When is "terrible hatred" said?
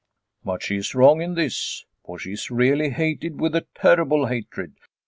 3.75-4.73